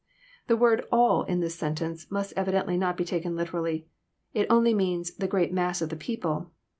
[0.47, 3.85] The word *' all," In this sentence, mnst evidently not be taken literally.
[4.33, 6.49] It only means'' the great mass of the people."